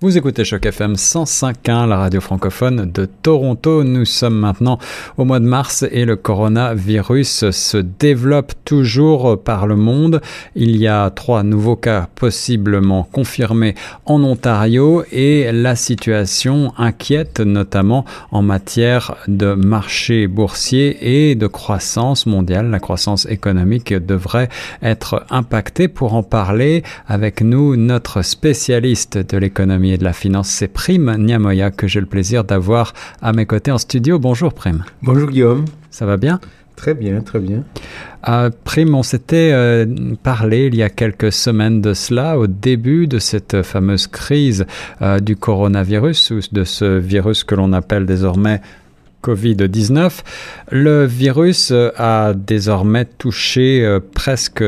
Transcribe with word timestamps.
Vous 0.00 0.16
écoutez 0.16 0.44
Choc 0.44 0.64
FM 0.64 0.92
105.1, 0.92 1.88
la 1.88 1.96
radio 1.96 2.20
francophone 2.20 2.88
de 2.92 3.04
Toronto. 3.04 3.82
Nous 3.82 4.04
sommes 4.04 4.38
maintenant 4.38 4.78
au 5.16 5.24
mois 5.24 5.40
de 5.40 5.44
mars 5.44 5.84
et 5.90 6.04
le 6.04 6.14
coronavirus 6.14 7.50
se 7.50 7.78
développe 7.78 8.52
toujours 8.64 9.42
par 9.42 9.66
le 9.66 9.74
monde. 9.74 10.20
Il 10.54 10.76
y 10.76 10.86
a 10.86 11.10
trois 11.10 11.42
nouveaux 11.42 11.74
cas 11.74 12.06
possiblement 12.14 13.08
confirmés 13.10 13.74
en 14.06 14.22
Ontario 14.22 15.02
et 15.10 15.50
la 15.50 15.74
situation 15.74 16.72
inquiète 16.78 17.40
notamment 17.40 18.04
en 18.30 18.42
matière 18.42 19.16
de 19.26 19.54
marché 19.54 20.28
boursier 20.28 21.30
et 21.30 21.34
de 21.34 21.48
croissance 21.48 22.24
mondiale. 22.24 22.70
La 22.70 22.78
croissance 22.78 23.26
économique 23.26 23.92
devrait 23.92 24.48
être 24.80 25.26
impactée. 25.28 25.88
Pour 25.88 26.14
en 26.14 26.22
parler 26.22 26.84
avec 27.08 27.40
nous, 27.40 27.74
notre 27.74 28.22
spécialiste 28.22 29.18
de 29.18 29.36
l'économie 29.38 29.87
et 29.92 29.98
de 29.98 30.04
la 30.04 30.12
finance, 30.12 30.48
c'est 30.48 30.68
Prime 30.68 31.16
Niamoya 31.18 31.70
que 31.70 31.86
j'ai 31.86 32.00
le 32.00 32.06
plaisir 32.06 32.44
d'avoir 32.44 32.94
à 33.22 33.32
mes 33.32 33.46
côtés 33.46 33.70
en 33.70 33.78
studio. 33.78 34.18
Bonjour 34.18 34.52
Prime. 34.52 34.84
Bonjour 35.02 35.30
Guillaume. 35.30 35.64
Ça 35.90 36.06
va 36.06 36.16
bien? 36.16 36.40
Très 36.78 36.94
bien, 36.94 37.22
très 37.22 37.40
bien. 37.40 37.64
Euh, 38.28 38.50
Prime, 38.62 38.94
on 38.94 39.02
s'était 39.02 39.50
euh, 39.52 39.84
parlé 40.22 40.66
il 40.66 40.76
y 40.76 40.82
a 40.84 40.88
quelques 40.88 41.32
semaines 41.32 41.80
de 41.80 41.92
cela, 41.92 42.38
au 42.38 42.46
début 42.46 43.08
de 43.08 43.18
cette 43.18 43.62
fameuse 43.62 44.06
crise 44.06 44.64
euh, 45.02 45.18
du 45.18 45.34
coronavirus, 45.34 46.30
ou 46.30 46.40
de 46.52 46.62
ce 46.62 46.84
virus 46.98 47.42
que 47.42 47.56
l'on 47.56 47.72
appelle 47.72 48.06
désormais 48.06 48.60
Covid-19. 49.22 50.22
Le 50.70 51.04
virus 51.04 51.70
euh, 51.72 51.90
a 51.96 52.34
désormais 52.34 53.04
touché 53.04 53.84
euh, 53.84 54.00
presque 54.14 54.62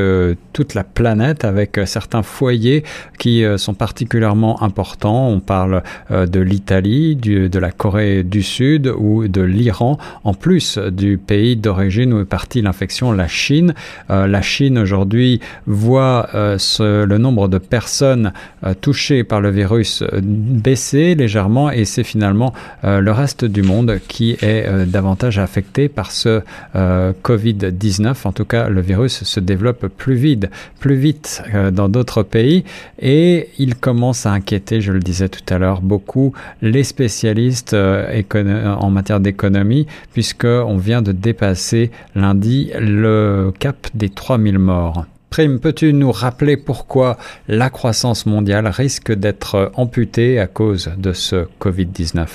toute 0.53 0.75
la 0.75 0.83
planète 0.83 1.45
avec 1.45 1.79
euh, 1.79 1.87
certains 1.87 2.23
foyers 2.23 2.85
qui 3.19 3.45
sont 3.57 3.75
particulièrement 3.75 4.63
importants. 4.63 5.29
On 5.29 5.41
parle 5.41 5.83
de 6.11 6.41
l'Italie, 6.41 7.17
de 7.17 7.59
la 7.59 7.71
Corée 7.71 8.23
du 8.23 8.43
Sud 8.43 8.91
ou 8.97 9.29
de 9.29 9.43
l'Iran, 9.43 9.99
en 10.25 10.33
plus 10.33 10.79
du 10.79 11.19
pays 11.19 11.55
d'origine 11.55 12.15
où 12.15 12.21
est 12.21 12.25
partie 12.25 12.63
l'infection, 12.63 13.13
la 13.13 13.29
Chine. 13.29 13.75
La 14.09 14.41
Chine 14.41 14.79
aujourd'hui 14.79 15.41
voit 15.67 16.31
le 16.33 17.17
nombre 17.19 17.49
de 17.49 17.59
personnes 17.59 18.33
touchées 18.81 19.23
par 19.23 19.43
le 19.43 19.51
virus 19.51 20.03
baisser 20.23 21.15
légèrement 21.15 21.71
et 21.71 21.85
c'est 21.85 22.05
finalement 22.05 22.55
le 22.83 23.11
reste 23.11 23.45
du 23.45 23.63
monde 23.63 24.01
qui 24.09 24.37
est 24.43 24.67
euh, 24.67 24.85
davantage 24.87 25.39
affecté 25.39 25.89
par 25.89 26.11
ce 26.11 26.43
euh, 26.75 27.13
Covid-19. 27.23 28.15
En 28.25 28.33
tout 28.33 28.45
cas, 28.45 28.69
le 28.69 28.81
virus 28.81 29.25
se 29.25 29.41
développe 29.41 29.87
plus 29.89 30.15
vite, 30.15 30.49
plus 30.79 30.97
vite 30.97 31.43
euh, 31.55 31.71
dans 31.71 31.89
d'autres 31.89 32.23
pays 32.23 32.65
et 32.99 33.49
il 33.59 33.77
commence 33.77 34.27
à 34.27 34.33
inquiéter, 34.33 34.81
je 34.81 34.93
le 34.93 35.01
disais 35.01 35.29
tout 35.29 35.43
à 35.53 35.59
l'heure, 35.59 35.81
beaucoup 35.81 36.33
les 36.63 36.85
spécialistes 36.85 37.75
en 37.75 38.91
matière 38.91 39.21
d'économie 39.21 39.87
puisqu'on 40.13 40.77
vient 40.77 41.03
de 41.03 41.13
dépasser 41.13 41.91
lundi 42.15 42.71
le 42.79 43.53
cap 43.59 43.89
des 43.95 44.09
3000 44.09 44.59
morts. 44.59 45.07
Prime, 45.31 45.61
peux-tu 45.61 45.93
nous 45.93 46.11
rappeler 46.11 46.57
pourquoi 46.57 47.17
la 47.47 47.71
croissance 47.71 48.27
mondiale 48.27 48.67
risque 48.67 49.13
d'être 49.13 49.71
amputée 49.77 50.41
à 50.41 50.49
cause 50.49 50.91
de 50.99 51.13
ce 51.13 51.47
Covid-19 51.61 52.27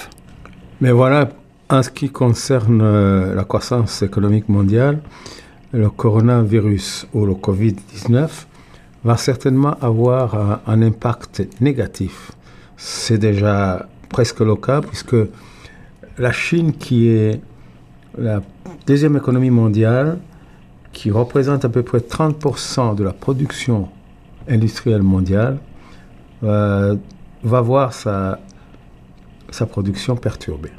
Mais 0.79 0.91
voilà, 0.91 1.29
en 1.69 1.81
ce 1.81 1.89
qui 1.89 2.09
concerne 2.09 2.81
euh, 2.81 3.33
la 3.33 3.43
croissance 3.43 4.01
économique 4.01 4.49
mondiale, 4.49 5.01
le 5.71 5.89
coronavirus 5.89 7.07
ou 7.13 7.25
le 7.25 7.33
Covid-19 7.33 8.29
va 9.03 9.17
certainement 9.17 9.75
avoir 9.81 10.61
un, 10.67 10.81
impact 10.81 11.47
négatif. 11.61 12.31
C'est 12.77 13.17
déjà 13.17 13.87
presque 14.09 14.39
le 14.39 14.55
cas 14.55 14.81
puisque 14.81 15.15
la 16.17 16.31
Chine, 16.31 16.73
qui 16.73 17.07
est 17.09 17.41
la 18.17 18.41
deuxième 18.87 19.17
économie 19.17 19.49
mondiale, 19.49 20.17
qui 20.91 21.11
représente 21.11 21.65
à 21.65 21.69
peu 21.69 21.83
près 21.83 21.99
30% 21.99 22.95
de 22.95 23.03
la 23.03 23.11
production 23.11 23.89
industrielle 24.47 25.03
mondiale, 25.03 25.57
euh, 26.43 26.95
va 27.43 27.61
voir 27.61 27.93
sa, 27.93 28.39
sa 29.49 29.65
production 29.65 30.15
perturbée. 30.15 30.71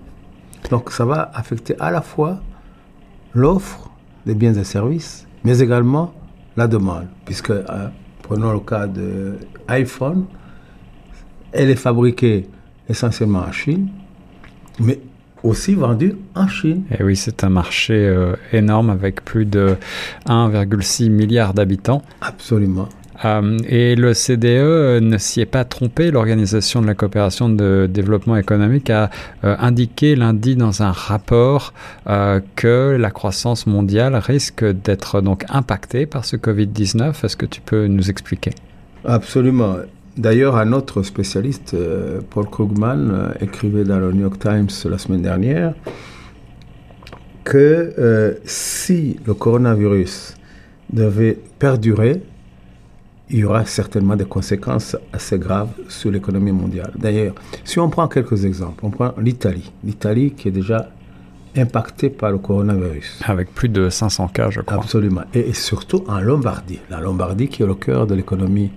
Donc 0.70 0.90
ça 0.90 1.04
va 1.04 1.30
affecter 1.34 1.74
à 1.78 1.90
la 1.90 2.02
fois 2.02 2.40
l'offre 3.34 3.90
des 4.24 4.34
biens 4.34 4.54
et 4.54 4.64
services, 4.64 5.26
mais 5.44 5.58
également 5.60 6.12
la 6.56 6.66
demande. 6.66 7.06
Puisque, 7.24 7.50
euh, 7.50 7.88
prenons 8.22 8.52
le 8.52 8.60
cas 8.60 8.86
de 8.86 9.38
iPhone, 9.68 10.24
elle 11.52 11.70
est 11.70 11.76
fabriquée 11.76 12.48
essentiellement 12.88 13.40
en 13.40 13.52
Chine, 13.52 13.88
mais 14.80 15.00
aussi 15.42 15.74
vendue 15.74 16.16
en 16.34 16.48
Chine. 16.48 16.84
Et 16.90 17.02
oui, 17.02 17.16
c'est 17.16 17.44
un 17.44 17.48
marché 17.50 17.94
euh, 17.94 18.34
énorme 18.52 18.90
avec 18.90 19.24
plus 19.24 19.46
de 19.46 19.76
1,6 20.28 21.10
milliard 21.10 21.54
d'habitants. 21.54 22.02
Absolument. 22.20 22.88
Euh, 23.24 23.58
et 23.68 23.96
le 23.96 24.14
CDE 24.14 25.00
ne 25.00 25.18
s'y 25.18 25.40
est 25.40 25.46
pas 25.46 25.64
trompé. 25.64 26.10
L'Organisation 26.10 26.82
de 26.82 26.86
la 26.86 26.94
coopération 26.94 27.48
de 27.48 27.88
développement 27.90 28.36
économique 28.36 28.90
a 28.90 29.10
euh, 29.44 29.56
indiqué 29.58 30.16
lundi 30.16 30.56
dans 30.56 30.82
un 30.82 30.92
rapport 30.92 31.72
euh, 32.08 32.40
que 32.56 32.96
la 32.98 33.10
croissance 33.10 33.66
mondiale 33.66 34.14
risque 34.16 34.64
d'être 34.64 35.20
donc 35.20 35.44
impactée 35.48 36.06
par 36.06 36.24
ce 36.24 36.36
Covid-19. 36.36 37.24
Est-ce 37.24 37.36
que 37.36 37.46
tu 37.46 37.60
peux 37.60 37.86
nous 37.86 38.10
expliquer? 38.10 38.52
Absolument. 39.04 39.76
D'ailleurs, 40.16 40.56
un 40.56 40.72
autre 40.72 41.02
spécialiste, 41.02 41.76
Paul 42.30 42.46
Krugman, 42.46 43.34
écrivait 43.40 43.84
dans 43.84 43.98
le 43.98 44.12
New 44.12 44.22
York 44.22 44.38
Times 44.38 44.68
la 44.90 44.96
semaine 44.96 45.20
dernière 45.20 45.74
que 47.44 48.40
si 48.46 49.20
le 49.26 49.34
coronavirus 49.34 50.34
devait 50.90 51.38
perdurer, 51.58 52.22
il 53.30 53.38
y 53.40 53.44
aura 53.44 53.64
certainement 53.64 54.16
des 54.16 54.24
conséquences 54.24 54.96
assez 55.12 55.38
graves 55.38 55.70
sur 55.88 56.10
l'économie 56.10 56.52
mondiale. 56.52 56.92
D'ailleurs, 56.96 57.34
si 57.64 57.78
on 57.78 57.88
prend 57.88 58.06
quelques 58.06 58.44
exemples, 58.44 58.84
on 58.84 58.90
prend 58.90 59.14
l'Italie. 59.20 59.72
L'Italie 59.82 60.32
qui 60.32 60.48
est 60.48 60.52
déjà 60.52 60.90
impactée 61.56 62.10
par 62.10 62.30
le 62.30 62.38
coronavirus. 62.38 63.22
Avec 63.24 63.52
plus 63.52 63.68
de 63.68 63.88
500 63.88 64.28
cas, 64.28 64.50
je 64.50 64.60
crois. 64.60 64.78
Absolument. 64.78 65.22
Et, 65.34 65.52
surtout 65.54 66.04
en 66.06 66.20
Lombardie. 66.20 66.78
La 66.90 67.00
Lombardie 67.00 67.48
qui 67.48 67.62
est 67.62 67.66
le 67.66 67.74
cœur 67.74 68.06
de 68.06 68.14
l'économie 68.14 68.70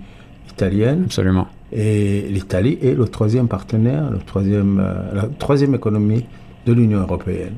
italienne. 0.48 1.04
Absolument. 1.06 1.46
Et 1.72 2.22
l'Italie 2.22 2.78
est 2.82 2.94
le 2.94 3.06
troisième 3.06 3.46
partenaire, 3.46 4.10
le 4.10 4.18
troisième, 4.18 4.80
euh, 4.80 5.14
la 5.14 5.28
troisième 5.38 5.74
économie 5.74 6.26
de 6.66 6.72
l'Union 6.72 7.00
européenne. 7.00 7.54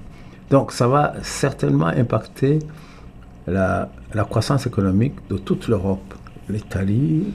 Donc 0.50 0.72
ça 0.72 0.86
va 0.86 1.14
certainement 1.22 1.86
impacter 1.86 2.58
la, 3.46 3.88
la 4.12 4.24
croissance 4.24 4.66
économique 4.66 5.14
de 5.30 5.38
toute 5.38 5.68
l'Europe 5.68 6.14
l'Italie, 6.48 7.32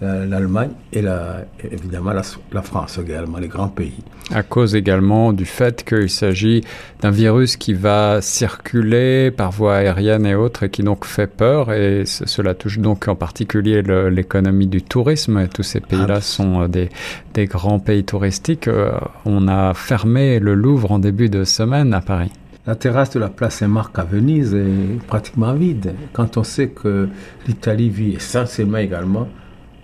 l'Allemagne 0.00 0.70
et 0.92 1.02
la, 1.02 1.44
évidemment 1.62 2.12
la, 2.12 2.62
France 2.62 2.98
également, 2.98 3.38
les 3.38 3.48
grands 3.48 3.68
pays. 3.68 4.02
À 4.32 4.42
cause 4.42 4.74
également 4.74 5.32
du 5.32 5.44
fait 5.44 5.84
qu'il 5.84 6.10
s'agit 6.10 6.62
d'un 7.00 7.10
virus 7.10 7.56
qui 7.56 7.74
va 7.74 8.20
circuler 8.20 9.30
par 9.30 9.50
voie 9.50 9.76
aérienne 9.76 10.26
et 10.26 10.34
autres 10.34 10.64
et 10.64 10.70
qui 10.70 10.82
donc 10.82 11.04
fait 11.04 11.26
peur 11.26 11.72
et 11.72 12.04
cela 12.06 12.54
touche 12.54 12.78
donc 12.78 13.06
en 13.08 13.14
particulier 13.14 13.82
l'économie 13.82 14.66
du 14.66 14.82
tourisme 14.82 15.38
et 15.38 15.48
tous 15.48 15.62
ces 15.62 15.80
pays-là 15.80 16.20
sont 16.20 16.62
euh, 16.62 16.68
des, 16.68 16.88
des 17.34 17.46
grands 17.46 17.78
pays 17.78 18.04
touristiques. 18.04 18.68
Euh, 18.68 18.92
on 19.24 19.48
a 19.48 19.74
fermé 19.74 20.38
le 20.38 20.54
Louvre 20.54 20.92
en 20.92 20.98
début 20.98 21.28
de 21.28 21.44
semaine 21.44 21.94
à 21.94 22.00
Paris. 22.00 22.30
La 22.66 22.76
terrasse 22.76 23.10
de 23.10 23.20
la 23.20 23.28
place 23.28 23.56
Saint-Marc 23.56 23.98
à 23.98 24.04
Venise 24.04 24.54
est 24.54 25.06
pratiquement 25.06 25.52
vide. 25.52 25.94
Quand 26.14 26.38
on 26.38 26.44
sait 26.44 26.68
que 26.68 27.10
l'Italie 27.46 27.90
vit 27.90 28.14
essentiellement 28.14 28.78
également 28.78 29.28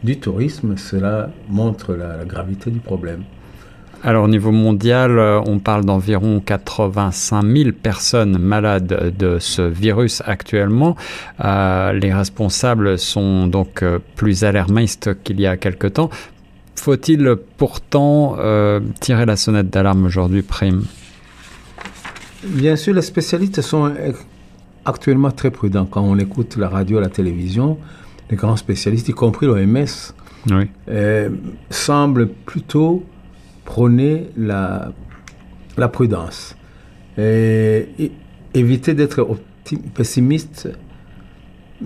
du 0.02 0.18
tourisme, 0.18 0.78
cela 0.78 1.28
montre 1.50 1.92
la, 1.92 2.24
gravité 2.24 2.70
du 2.70 2.78
problème. 2.78 3.24
Alors 4.02 4.24
au 4.24 4.28
niveau 4.28 4.50
mondial, 4.50 5.18
euh, 5.18 5.42
on 5.46 5.58
parle 5.58 5.84
d'environ 5.84 6.40
85 6.40 7.42
000 7.44 7.70
personnes 7.72 8.38
malades 8.38 9.14
de 9.14 9.38
ce 9.38 9.60
virus 9.60 10.22
actuellement. 10.24 10.96
Euh, 11.44 11.92
les 11.92 12.14
responsables 12.14 12.98
sont 12.98 13.46
donc 13.46 13.82
euh, 13.82 13.98
plus 14.16 14.42
alarmistes 14.42 15.22
qu'il 15.22 15.38
y 15.38 15.46
a 15.46 15.58
quelque 15.58 15.86
temps. 15.86 16.08
Faut-il 16.76 17.36
pourtant 17.58 18.38
tirer 19.00 19.26
la 19.26 19.36
sonnette 19.36 19.68
d'alarme 19.68 20.06
aujourd'hui, 20.06 20.40
Prime? 20.40 20.84
Bien 22.44 22.76
sûr, 22.76 22.94
les 22.94 23.02
spécialistes 23.02 23.60
sont 23.60 23.92
actuellement 24.84 25.30
très 25.30 25.50
prudents. 25.50 25.84
Quand 25.84 26.02
on 26.02 26.18
écoute 26.18 26.56
la 26.56 26.68
radio, 26.68 26.98
la 26.98 27.10
télévision, 27.10 27.78
les 28.30 28.36
grands 28.36 28.56
spécialistes, 28.56 29.08
y 29.08 29.12
compris 29.12 29.46
l'OMS, 29.46 29.86
euh, 30.88 31.28
semblent 31.68 32.28
plutôt 32.28 33.04
prôner 33.64 34.30
la, 34.36 34.92
la 35.76 35.88
prudence. 35.88 36.56
Et, 37.18 38.12
éviter 38.54 38.94
d'être 38.94 39.38
pessimiste, 39.94 40.68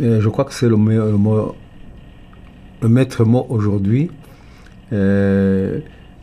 euh, 0.00 0.20
je 0.20 0.28
crois 0.28 0.44
que 0.44 0.54
c'est 0.54 0.68
le, 0.68 0.76
le, 0.76 1.18
le, 2.80 2.88
maître 2.88 3.24
mot 3.24 3.44
aujourd'hui. 3.48 4.10
Euh, 4.92 5.80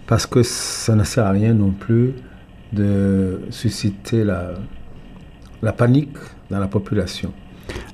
parce 0.07 0.25
que 0.25 0.41
ça 0.43 0.95
ne 0.95 1.03
sert 1.03 1.25
à 1.25 1.31
rien 1.31 1.53
non 1.53 1.71
plus 1.71 2.13
de 2.71 3.41
susciter 3.49 4.23
la, 4.23 4.53
panique 5.73 6.17
dans 6.49 6.59
la 6.59 6.67
population. 6.67 7.33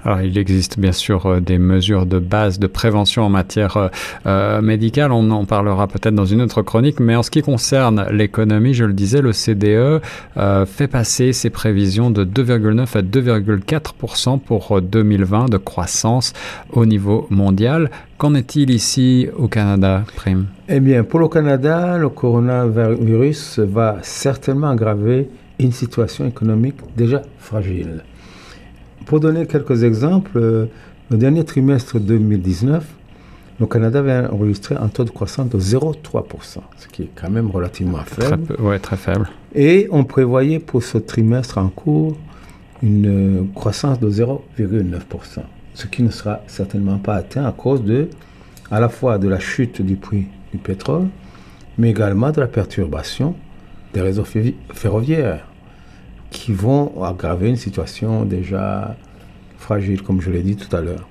Alors, 0.07 0.21
il 0.21 0.38
existe 0.38 0.80
bien 0.80 0.94
sûr 0.94 1.25
euh, 1.25 1.42
des 1.42 1.57
mesures 1.57 2.06
de 2.06 2.18
base 2.18 2.59
de 2.59 2.68
prévention 2.68 3.24
en 3.24 3.30
matière 3.30 3.75
euh, 3.75 3.88
euh, 4.25 4.62
médicale. 4.62 5.12
On 5.12 5.30
en 5.31 5.44
parlera 5.44 5.89
peut-être 5.89 6.15
dans 6.15 6.24
une 6.24 6.42
autre 6.42 6.62
chronique. 6.62 7.01
Mais 7.01 7.18
en 7.18 7.24
ce 7.24 7.30
qui 7.30 7.42
concerne 7.42 8.07
l'économie, 8.09 8.74
je 8.74 8.86
le 8.86 8.94
disais, 8.94 9.21
le 9.21 9.33
CDE 9.33 10.01
fait 10.65 10.88
passer 10.88 11.33
ses 11.33 11.50
prévisions 11.50 12.09
de 12.09 12.24
2,9 12.24 12.98
à 12.98 13.01
2,4% 13.01 14.39
pour 14.39 14.81
2020 14.81 15.50
de 15.50 15.57
croissance 15.57 16.31
au 16.71 16.86
niveau 16.86 17.27
mondial. 17.30 17.92
Qu'en 18.18 18.33
est-il 18.33 18.69
ici 18.69 19.27
au 19.38 19.50
Canada, 19.50 20.06
Prime? 20.15 20.45
Eh 20.69 20.80
bien, 20.80 21.03
pour 21.03 21.19
le 21.19 21.27
Canada, 21.27 21.98
le 21.98 22.07
coronavirus 22.07 23.60
va 23.60 23.98
certainement 24.03 24.69
aggraver 24.69 25.27
une 25.60 25.74
situation 25.74 26.25
économique 26.25 26.77
déjà 26.95 27.24
fragile. 27.39 28.03
Pour 29.06 29.20
donner 29.20 29.46
quelques 29.46 29.84
exemples, 29.84 30.38
euh, 30.38 30.66
le 31.10 31.18
dernier 31.18 31.44
trimestre 31.44 32.00
2019, 32.00 32.86
le 33.60 33.66
Canada 33.66 34.00
avait 34.00 34.28
enregistré 34.28 34.76
un 34.76 34.88
taux 34.88 35.04
de 35.04 35.10
croissance 35.10 35.50
de 35.50 35.60
0,3%, 35.60 36.60
ce 36.78 36.88
qui 36.88 37.04
est 37.04 37.10
quand 37.16 37.30
même 37.30 37.50
relativement 37.50 38.04
faible. 38.04 38.56
Très, 38.56 38.80
très 38.80 38.98
faible. 38.98 39.30
Et 39.56 39.88
on 39.92 40.04
prévoyait 40.04 40.60
pour 40.60 40.84
ce 40.84 40.98
trimestre 40.98 41.58
en 41.58 41.70
cours 41.70 42.18
une 42.84 43.08
euh, 43.08 43.44
croissance 43.56 44.00
de 44.00 44.10
0,9%, 44.10 45.42
ce 45.74 45.88
qui 45.88 46.04
ne 46.04 46.12
sera 46.12 46.42
certainement 46.48 47.00
pas 47.00 47.16
atteint 47.16 47.46
à 47.46 47.52
cause 47.52 47.84
de, 47.84 48.10
à 48.70 48.80
la 48.80 48.90
fois 48.90 49.18
de 49.18 49.28
la 49.28 49.40
chute 49.40 49.82
du 49.82 49.96
prix 49.96 50.28
du 50.52 50.60
pétrole, 50.60 51.08
mais 51.78 51.90
également 51.90 52.32
de 52.32 52.40
la 52.40 52.48
perturbation 52.48 53.36
des 53.94 54.02
réseaux 54.02 54.26
ferroviaires 54.74 55.47
qui 56.29 56.51
vont 56.51 57.03
aggraver 57.03 57.50
une 57.50 57.56
situation 57.56 58.25
déjà 58.25 58.95
fragile, 59.57 60.01
comme 60.01 60.21
je 60.21 60.29
l'ai 60.29 60.41
dit 60.41 60.56
tout 60.56 60.74
à 60.75 60.81
l'heure. 60.81 61.07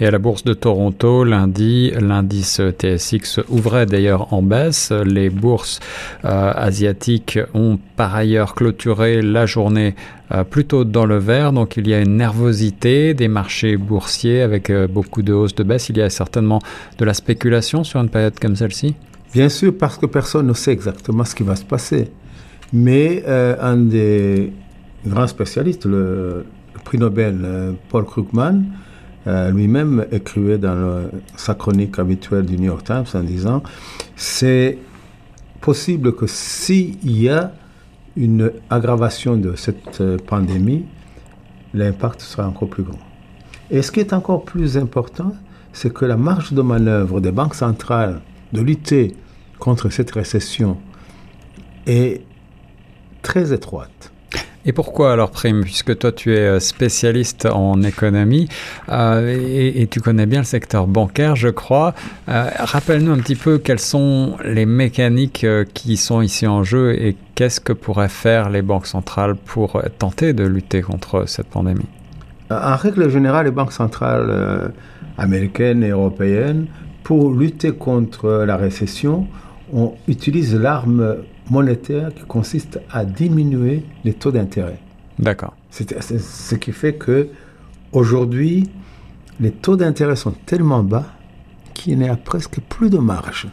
Et 0.00 0.06
à 0.06 0.10
la 0.10 0.18
bourse 0.18 0.44
de 0.44 0.54
Toronto, 0.54 1.24
lundi, 1.24 1.92
l'indice 2.00 2.60
TSX 2.60 3.40
ouvrait 3.50 3.86
d'ailleurs 3.86 4.32
en 4.32 4.42
baisse. 4.42 4.92
Les 4.92 5.28
bourses 5.28 5.78
euh, 6.24 6.52
asiatiques 6.54 7.38
ont 7.52 7.78
par 7.96 8.14
ailleurs 8.16 8.54
clôturé 8.54 9.20
la 9.20 9.44
journée 9.44 9.94
euh, 10.32 10.42
plutôt 10.42 10.84
dans 10.84 11.04
le 11.04 11.18
vert. 11.18 11.52
Donc 11.52 11.76
il 11.76 11.86
y 11.86 11.92
a 11.92 12.00
une 12.00 12.16
nervosité 12.16 13.12
des 13.12 13.28
marchés 13.28 13.76
boursiers 13.76 14.40
avec 14.40 14.70
euh, 14.70 14.88
beaucoup 14.88 15.22
de 15.22 15.34
hausses 15.34 15.54
de 15.54 15.62
baisse. 15.62 15.90
Il 15.90 15.98
y 15.98 16.02
a 16.02 16.08
certainement 16.08 16.60
de 16.98 17.04
la 17.04 17.12
spéculation 17.12 17.84
sur 17.84 18.00
une 18.00 18.08
période 18.08 18.38
comme 18.40 18.56
celle-ci 18.56 18.94
Bien 19.34 19.48
sûr, 19.48 19.76
parce 19.78 19.98
que 19.98 20.06
personne 20.06 20.46
ne 20.46 20.54
sait 20.54 20.72
exactement 20.72 21.24
ce 21.24 21.34
qui 21.34 21.42
va 21.42 21.56
se 21.56 21.64
passer. 21.64 22.10
Mais 22.72 23.22
euh, 23.26 23.56
un 23.60 23.76
des 23.76 24.52
grands 25.06 25.26
spécialistes, 25.26 25.86
le, 25.86 26.46
prix 26.84 26.98
Nobel 26.98 27.40
euh, 27.42 27.72
Paul 27.88 28.04
Krugman, 28.04 28.64
euh, 29.26 29.50
lui-même 29.50 30.06
écrivait 30.12 30.58
dans 30.58 31.10
sa 31.36 31.54
chronique 31.54 31.98
habituelle 31.98 32.46
du 32.46 32.56
New 32.56 32.66
York 32.66 32.84
Times 32.84 33.04
en 33.12 33.22
disant 33.22 33.62
c'est 34.16 34.78
possible 35.60 36.14
que 36.14 36.26
s'il 36.26 37.10
y 37.10 37.28
a 37.28 37.52
une 38.16 38.50
aggravation 38.70 39.36
de 39.36 39.54
cette 39.56 40.02
pandémie, 40.26 40.86
l'impact 41.74 42.22
sera 42.22 42.48
encore 42.48 42.68
plus 42.68 42.82
grand. 42.82 42.98
Et 43.70 43.82
ce 43.82 43.92
qui 43.92 44.00
est 44.00 44.12
encore 44.12 44.44
plus 44.44 44.78
important, 44.78 45.32
c'est 45.72 45.92
que 45.92 46.04
la 46.04 46.16
marge 46.16 46.52
de 46.52 46.62
manœuvre 46.62 47.20
des 47.20 47.30
banques 47.30 47.54
centrales 47.54 48.20
de 48.52 48.60
lutter 48.62 49.14
contre 49.58 49.90
cette 49.90 50.10
récession 50.10 50.78
est 51.86 52.22
très 53.22 53.52
étroite. 53.52 54.10
Et 54.66 54.72
pourquoi 54.72 55.12
alors, 55.12 55.30
Prime 55.30 55.62
Puisque 55.62 55.96
toi, 55.98 56.12
tu 56.12 56.34
es 56.34 56.40
euh, 56.40 56.60
spécialiste 56.60 57.46
en 57.46 57.82
économie 57.82 58.46
euh, 58.90 59.74
et, 59.74 59.86
tu 59.86 60.00
connais 60.00 60.26
bien 60.26 60.40
le 60.40 60.44
secteur 60.44 60.86
bancaire, 60.86 61.34
je 61.34 61.48
crois. 61.48 61.94
Euh, 62.28 62.50
rappelle-nous 62.58 63.12
un 63.12 63.18
petit 63.18 63.36
peu 63.36 63.56
quelles 63.56 63.80
sont 63.80 64.36
les 64.44 64.66
mécaniques 64.66 65.46
qui 65.72 65.96
sont 65.96 66.20
ici 66.20 66.46
en 66.46 66.62
jeu 66.62 66.92
et 66.92 67.16
qu'est-ce 67.34 67.60
que 67.60 67.72
pourraient 67.72 68.10
faire 68.10 68.50
les 68.50 68.60
banques 68.60 68.86
centrales 68.86 69.34
pour 69.34 69.82
tenter 69.98 70.34
de 70.34 70.44
lutter 70.44 70.82
contre 70.82 71.24
cette 71.26 71.46
pandémie 71.46 71.88
En 72.50 72.76
règle 72.76 73.08
générale, 73.08 73.46
les 73.46 73.52
banques 73.52 73.72
centrales 73.72 74.72
américaines 75.16 75.82
et 75.82 75.90
européennes, 75.90 76.66
pour 77.02 77.32
lutter 77.32 77.72
contre 77.72 78.44
la 78.46 78.56
récession, 78.56 79.26
on 79.72 79.94
utilise 80.08 80.54
l'arme 80.54 81.18
monétaire 81.48 82.14
qui 82.14 82.22
consiste 82.22 82.80
à 82.90 83.04
diminuer 83.04 83.84
les 84.04 84.14
taux 84.14 84.30
d'intérêt. 84.30 84.78
D'accord. 85.18 85.54
C'est 85.70 86.18
ce 86.18 86.54
qui 86.54 86.72
fait 86.72 86.94
que 86.94 87.28
aujourd'hui, 87.92 88.68
les 89.38 89.50
taux 89.50 89.76
d'intérêt 89.76 90.16
sont 90.16 90.34
tellement 90.46 90.82
bas 90.82 91.06
qu'il 91.74 91.98
n'y 91.98 92.08
a 92.08 92.16
presque 92.16 92.60
plus 92.68 92.90
de 92.90 92.98
marge. 92.98 93.48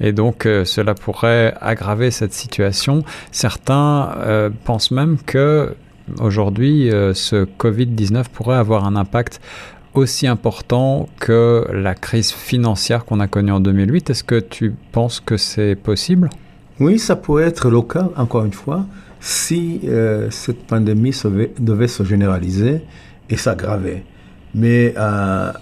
Et 0.00 0.12
donc 0.12 0.46
euh, 0.46 0.64
cela 0.64 0.94
pourrait 0.94 1.54
aggraver 1.60 2.10
cette 2.10 2.32
situation. 2.32 3.04
Certains 3.30 4.10
euh, 4.16 4.50
pensent 4.64 4.90
même 4.90 5.16
que 5.24 5.76
aujourd'hui 6.18 6.90
euh, 6.90 7.14
ce 7.14 7.44
Covid-19 7.44 8.24
pourrait 8.32 8.56
avoir 8.56 8.84
un 8.84 8.96
impact 8.96 9.40
aussi 9.94 10.26
important 10.26 11.08
que 11.20 11.66
la 11.72 11.94
crise 11.94 12.32
financière 12.32 13.04
qu'on 13.04 13.20
a 13.20 13.28
connue 13.28 13.52
en 13.52 13.60
2008. 13.60 14.10
Est-ce 14.10 14.24
que 14.24 14.40
tu 14.40 14.74
penses 14.92 15.20
que 15.20 15.36
c'est 15.36 15.74
possible? 15.74 16.30
Oui, 16.80 16.98
ça 16.98 17.16
pourrait 17.16 17.44
être 17.44 17.70
le 17.70 17.82
cas, 17.82 18.08
encore 18.16 18.44
une 18.44 18.52
fois, 18.52 18.86
si 19.20 19.80
euh, 19.84 20.30
cette 20.30 20.66
pandémie 20.66 21.14
devait 21.58 21.88
se 21.88 22.02
généraliser 22.02 22.82
et 23.28 23.36
s'aggraver. 23.36 24.04
Mais 24.54 24.94
euh, 24.96 25.52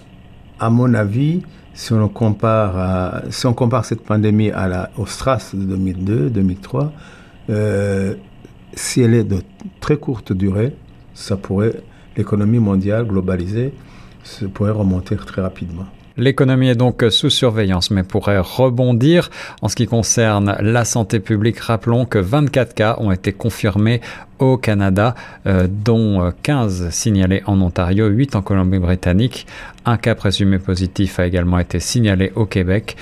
à 0.59 0.69
mon 0.69 0.93
avis, 0.93 1.43
si 1.73 1.93
on 1.93 2.07
compare, 2.09 3.23
cette 3.83 4.01
pandémie 4.01 4.51
à 4.51 4.67
la, 4.67 4.91
au 4.97 5.05
STRAS 5.05 5.51
de 5.53 5.63
2002, 5.63 6.29
2003, 6.29 6.91
euh, 7.49 8.15
si 8.73 9.01
elle 9.01 9.13
est 9.13 9.23
de 9.23 9.41
très 9.79 9.97
courte 9.97 10.33
durée, 10.33 10.75
ça 11.13 11.37
pourrait, 11.37 11.81
l'économie 12.17 12.59
mondiale 12.59 13.05
globalisée, 13.05 13.73
ça 14.23 14.45
pourrait 14.53 14.71
remonter 14.71 15.15
très 15.15 15.41
rapidement. 15.41 15.85
L'économie 16.17 16.67
est 16.67 16.75
donc 16.75 17.05
sous 17.09 17.29
surveillance, 17.29 17.89
mais 17.89 18.03
pourrait 18.03 18.39
rebondir. 18.39 19.29
En 19.61 19.69
ce 19.69 19.75
qui 19.75 19.85
concerne 19.85 20.57
la 20.59 20.83
santé 20.83 21.19
publique, 21.19 21.59
rappelons 21.59 22.05
que 22.05 22.19
24 22.19 22.73
cas 22.73 22.97
ont 22.99 23.11
été 23.11 23.31
confirmés 23.31 24.01
au 24.39 24.57
Canada, 24.57 25.15
euh, 25.47 25.67
dont 25.69 26.31
15 26.43 26.89
signalés 26.89 27.43
en 27.45 27.61
Ontario, 27.61 28.07
8 28.07 28.35
en 28.35 28.41
Colombie-Britannique. 28.41 29.47
Un 29.85 29.97
cas 29.97 30.15
présumé 30.15 30.59
positif 30.59 31.19
a 31.19 31.25
également 31.25 31.59
été 31.59 31.79
signalé 31.79 32.31
au 32.35 32.45
Québec. 32.45 32.97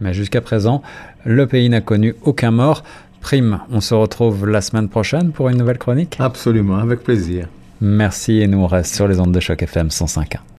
Mais 0.00 0.14
jusqu'à 0.14 0.40
présent, 0.40 0.82
le 1.24 1.46
pays 1.46 1.68
n'a 1.68 1.80
connu 1.80 2.14
aucun 2.22 2.50
mort. 2.50 2.82
Prime, 3.20 3.60
on 3.70 3.80
se 3.80 3.94
retrouve 3.94 4.46
la 4.48 4.60
semaine 4.60 4.88
prochaine 4.88 5.32
pour 5.32 5.48
une 5.48 5.58
nouvelle 5.58 5.78
chronique? 5.78 6.16
Absolument, 6.18 6.76
avec 6.76 7.02
plaisir. 7.02 7.48
Merci 7.80 8.40
et 8.40 8.46
nous 8.46 8.58
on 8.58 8.66
reste 8.66 8.94
sur 8.94 9.08
les 9.08 9.20
ondes 9.20 9.32
de 9.32 9.40
choc 9.40 9.62
FM 9.62 9.88
105.1. 9.88 10.53